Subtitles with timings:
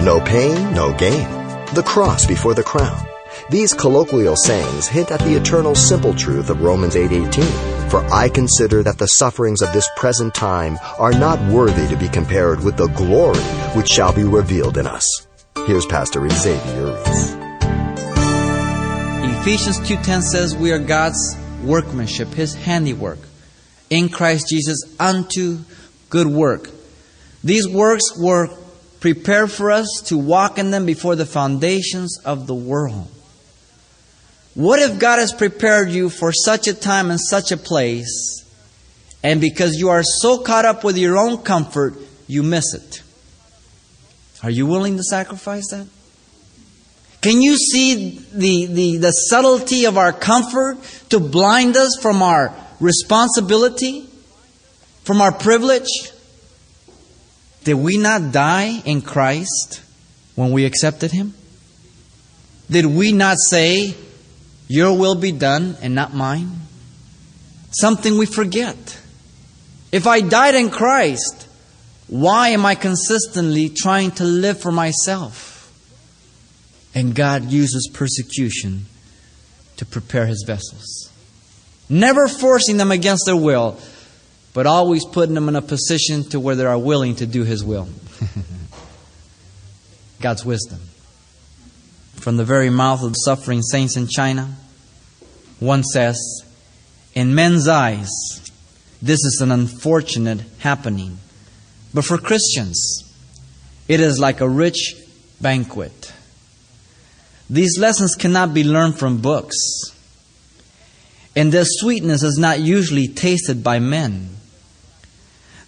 [0.00, 1.26] No pain, no gain.
[1.74, 3.04] The cross before the crown.
[3.50, 7.90] These colloquial sayings hint at the eternal simple truth of Romans 8:18.
[7.90, 12.08] For I consider that the sufferings of this present time are not worthy to be
[12.08, 13.42] compared with the glory
[13.74, 15.04] which shall be revealed in us.
[15.66, 17.34] Here's Pastor Xavier Reese.
[19.40, 21.34] Ephesians 2:10 says we are God's
[21.64, 23.18] workmanship, his handiwork
[23.90, 25.58] in Christ Jesus unto
[26.08, 26.70] good work.
[27.42, 28.48] These works were
[29.00, 33.08] prepared for us to walk in them before the foundations of the world.
[34.54, 38.44] What if God has prepared you for such a time and such a place,
[39.22, 41.94] and because you are so caught up with your own comfort,
[42.26, 43.02] you miss it?
[44.42, 45.86] Are you willing to sacrifice that?
[47.20, 50.78] Can you see the, the, the subtlety of our comfort
[51.10, 54.08] to blind us from our responsibility,
[55.04, 55.88] from our privilege?
[57.68, 59.82] Did we not die in Christ
[60.36, 61.34] when we accepted Him?
[62.70, 63.94] Did we not say,
[64.68, 66.62] Your will be done and not mine?
[67.72, 68.98] Something we forget.
[69.92, 71.46] If I died in Christ,
[72.06, 75.70] why am I consistently trying to live for myself?
[76.94, 78.86] And God uses persecution
[79.76, 81.12] to prepare His vessels.
[81.90, 83.78] Never forcing them against their will,
[84.54, 87.64] but always putting them in a position to where they are willing to do His
[87.64, 87.88] will.
[90.20, 90.80] God's wisdom.
[92.16, 94.56] From the very mouth of the suffering saints in China,
[95.60, 96.18] one says,
[97.14, 98.10] In men's eyes,
[99.00, 101.18] this is an unfortunate happening.
[101.94, 103.04] But for Christians,
[103.86, 104.94] it is like a rich
[105.40, 106.12] banquet.
[107.48, 109.56] These lessons cannot be learned from books.
[111.34, 114.37] And their sweetness is not usually tasted by men.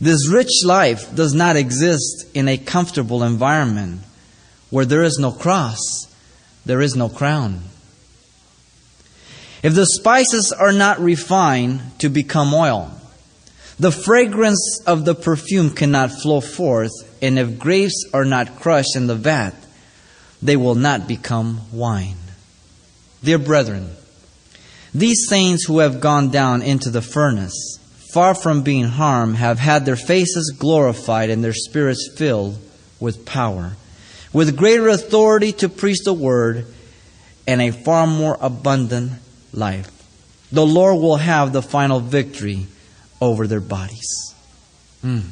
[0.00, 4.00] This rich life does not exist in a comfortable environment
[4.70, 5.78] where there is no cross,
[6.64, 7.60] there is no crown.
[9.62, 12.90] If the spices are not refined to become oil,
[13.78, 19.06] the fragrance of the perfume cannot flow forth, and if grapes are not crushed in
[19.06, 19.54] the vat,
[20.40, 22.16] they will not become wine.
[23.22, 23.90] Dear brethren,
[24.94, 27.79] these saints who have gone down into the furnace,
[28.12, 32.58] far from being harmed, have had their faces glorified and their spirits filled
[32.98, 33.72] with power,
[34.32, 36.66] with greater authority to preach the word
[37.46, 39.12] and a far more abundant
[39.52, 39.90] life.
[40.52, 42.66] The Lord will have the final victory
[43.20, 44.34] over their bodies.
[45.04, 45.30] Mm.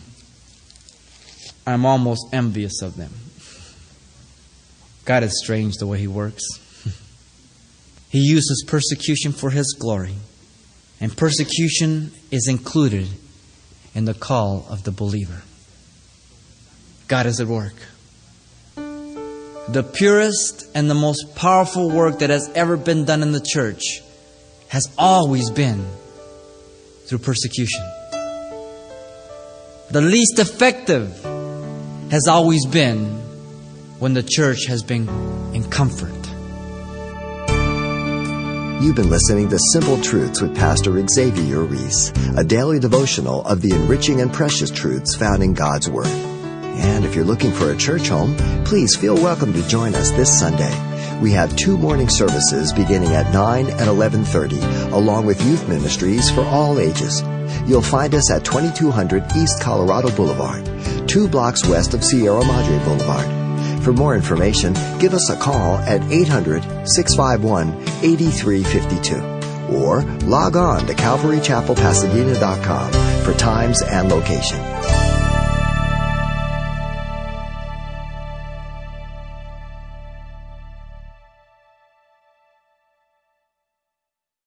[1.66, 3.12] I'm almost envious of them.
[5.04, 6.42] God is strange the way He works.
[8.10, 10.14] he uses persecution for His glory,
[11.00, 13.08] and persecution is included
[13.94, 15.42] in the call of the believer.
[17.06, 17.74] God is at work.
[18.76, 23.82] The purest and the most powerful work that has ever been done in the church
[24.68, 25.86] has always been
[27.06, 27.82] through persecution.
[29.90, 31.22] The least effective
[32.10, 33.06] has always been
[33.98, 35.08] when the church has been
[35.54, 36.17] in comfort.
[38.80, 43.74] You've been listening to Simple Truths with Pastor Xavier Reese, a daily devotional of the
[43.74, 46.06] enriching and precious truths found in God's Word.
[46.06, 50.38] And if you're looking for a church home, please feel welcome to join us this
[50.38, 50.72] Sunday.
[51.20, 56.42] We have two morning services beginning at 9 and 11:30, along with youth ministries for
[56.42, 57.24] all ages.
[57.66, 60.70] You'll find us at 2200 East Colorado Boulevard,
[61.08, 63.37] two blocks west of Sierra Madre Boulevard.
[63.88, 67.72] For more information, give us a call at 800 651
[68.04, 72.92] 8352 or log on to CalvaryChapelPasadena.com
[73.24, 74.58] for times and location.